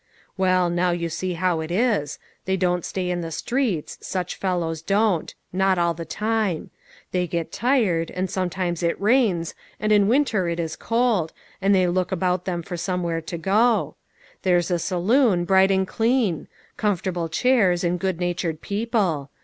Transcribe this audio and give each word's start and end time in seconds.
"Well, 0.35 0.71
now 0.71 0.89
you 0.89 1.09
see 1.09 1.33
how 1.35 1.59
it 1.59 1.69
is. 1.69 2.17
They 2.45 2.57
don't 2.57 2.83
stay 2.83 3.11
in 3.11 3.21
the 3.21 3.29
streets, 3.29 3.99
such 4.01 4.35
fellows 4.35 4.81
don't. 4.81 5.35
Not 5.53 5.77
all 5.77 5.93
the 5.93 6.05
time. 6.05 6.71
They 7.11 7.27
get 7.27 7.51
tired, 7.51 8.09
and 8.09 8.27
sometimes 8.27 8.81
it 8.81 8.99
rains, 8.99 9.53
and 9.79 9.91
in 9.91 10.07
winter 10.07 10.47
it 10.49 10.59
is 10.59 10.75
cold, 10.75 11.33
and 11.61 11.75
they 11.75 11.85
look 11.85 12.11
about 12.11 12.45
them 12.45 12.63
for 12.63 12.77
somewhere 12.77 13.21
to 13.21 13.37
go. 13.37 13.95
There's 14.41 14.71
a 14.71 14.79
saloon, 14.79 15.45
bright 15.45 15.69
and 15.69 15.87
clean; 15.87 16.47
comfortable 16.77 17.29
chairs, 17.29 17.83
and 17.83 17.99
good 17.99 18.19
natured 18.19 18.59
people. 18.61 19.29